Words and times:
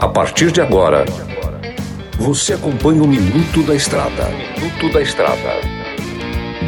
A 0.00 0.06
partir 0.06 0.52
de 0.52 0.60
agora, 0.60 1.04
você 2.16 2.52
acompanha 2.52 3.02
o 3.02 3.08
Minuto 3.08 3.60
da 3.64 3.74
Estrada. 3.74 4.28
Minuto 4.56 4.92
da 4.92 5.02
Estrada. 5.02 5.60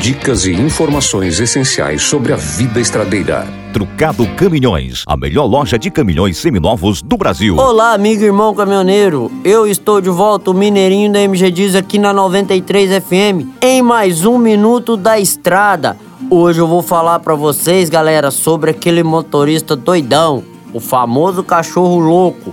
Dicas 0.00 0.46
e 0.46 0.52
informações 0.52 1.38
essenciais 1.38 2.00
sobre 2.00 2.32
a 2.32 2.36
vida 2.36 2.80
estradeira. 2.80 3.46
Trucado 3.74 4.26
Caminhões, 4.36 5.04
a 5.06 5.18
melhor 5.18 5.44
loja 5.44 5.78
de 5.78 5.90
caminhões 5.90 6.38
seminovos 6.38 7.02
do 7.02 7.18
Brasil. 7.18 7.58
Olá, 7.58 7.92
amigo 7.92 8.22
e 8.22 8.26
irmão 8.26 8.54
caminhoneiro. 8.54 9.30
Eu 9.44 9.66
estou 9.66 10.00
de 10.00 10.08
volta, 10.08 10.50
o 10.50 10.54
Mineirinho 10.54 11.12
da 11.12 11.20
MG 11.20 11.50
Diz 11.50 11.74
aqui 11.74 11.98
na 11.98 12.14
93 12.14 13.04
FM, 13.04 13.60
em 13.60 13.82
mais 13.82 14.24
um 14.24 14.38
Minuto 14.38 14.96
da 14.96 15.20
Estrada. 15.20 15.94
Hoje 16.30 16.58
eu 16.58 16.66
vou 16.66 16.80
falar 16.80 17.18
para 17.18 17.34
vocês, 17.34 17.90
galera, 17.90 18.30
sobre 18.30 18.70
aquele 18.70 19.02
motorista 19.02 19.76
doidão, 19.76 20.42
o 20.72 20.80
famoso 20.80 21.42
cachorro 21.42 21.98
louco. 21.98 22.52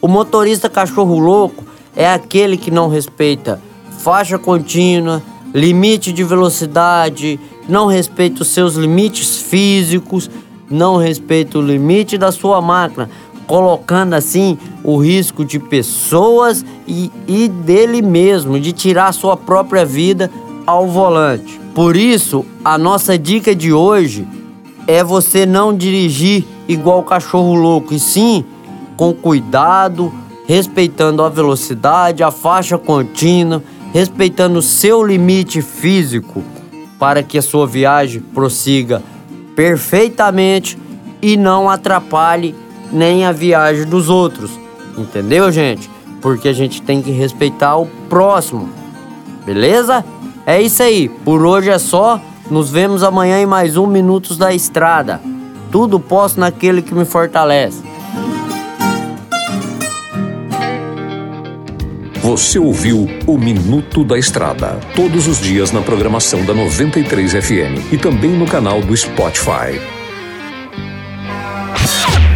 O 0.00 0.08
motorista 0.08 0.68
cachorro 0.68 1.18
louco 1.18 1.64
é 1.94 2.10
aquele 2.10 2.56
que 2.56 2.70
não 2.70 2.88
respeita 2.88 3.60
faixa 3.98 4.38
contínua, 4.38 5.22
limite 5.52 6.12
de 6.12 6.24
velocidade, 6.24 7.38
não 7.68 7.86
respeita 7.86 8.42
os 8.42 8.48
seus 8.48 8.74
limites 8.74 9.36
físicos, 9.42 10.30
não 10.70 10.96
respeita 10.96 11.58
o 11.58 11.62
limite 11.62 12.16
da 12.16 12.32
sua 12.32 12.62
máquina, 12.62 13.10
colocando 13.46 14.14
assim 14.14 14.56
o 14.84 14.96
risco 14.96 15.44
de 15.44 15.58
pessoas 15.58 16.64
e, 16.86 17.10
e 17.26 17.48
dele 17.48 18.00
mesmo, 18.00 18.58
de 18.58 18.72
tirar 18.72 19.12
sua 19.12 19.36
própria 19.36 19.84
vida 19.84 20.30
ao 20.64 20.86
volante. 20.86 21.60
Por 21.74 21.96
isso, 21.96 22.46
a 22.64 22.78
nossa 22.78 23.18
dica 23.18 23.54
de 23.54 23.72
hoje 23.72 24.26
é 24.86 25.04
você 25.04 25.44
não 25.44 25.76
dirigir 25.76 26.44
igual 26.72 27.02
cachorro 27.02 27.54
louco, 27.54 27.92
e 27.92 27.98
sim 27.98 28.44
com 28.96 29.12
cuidado, 29.12 30.12
respeitando 30.46 31.22
a 31.22 31.28
velocidade, 31.28 32.22
a 32.22 32.30
faixa 32.30 32.78
contínua, 32.78 33.62
respeitando 33.92 34.58
o 34.58 34.62
seu 34.62 35.04
limite 35.04 35.62
físico 35.62 36.44
para 36.98 37.22
que 37.22 37.38
a 37.38 37.42
sua 37.42 37.66
viagem 37.66 38.20
prossiga 38.20 39.02
perfeitamente 39.56 40.78
e 41.20 41.36
não 41.36 41.68
atrapalhe 41.68 42.54
nem 42.92 43.24
a 43.24 43.32
viagem 43.32 43.86
dos 43.86 44.08
outros. 44.08 44.50
Entendeu, 44.96 45.50
gente? 45.50 45.90
Porque 46.20 46.48
a 46.48 46.52
gente 46.52 46.82
tem 46.82 47.00
que 47.00 47.10
respeitar 47.10 47.76
o 47.76 47.86
próximo. 48.08 48.68
Beleza? 49.44 50.04
É 50.44 50.60
isso 50.60 50.82
aí. 50.82 51.08
Por 51.08 51.44
hoje 51.44 51.70
é 51.70 51.78
só. 51.78 52.20
Nos 52.50 52.70
vemos 52.70 53.02
amanhã 53.02 53.40
em 53.40 53.46
mais 53.46 53.76
um 53.76 53.86
Minutos 53.86 54.36
da 54.36 54.52
Estrada. 54.52 55.20
Tudo 55.70 56.00
posso 56.00 56.40
naquele 56.40 56.82
que 56.82 56.94
me 56.94 57.04
fortalece. 57.04 57.82
Você 62.22 62.58
ouviu 62.58 63.08
o 63.26 63.38
Minuto 63.38 64.04
da 64.04 64.18
Estrada, 64.18 64.78
todos 64.94 65.26
os 65.26 65.40
dias 65.40 65.72
na 65.72 65.80
programação 65.80 66.44
da 66.44 66.54
93 66.54 67.32
FM 67.32 67.92
e 67.92 67.98
também 67.98 68.30
no 68.30 68.46
canal 68.46 68.80
do 68.80 68.96
Spotify. 68.96 69.99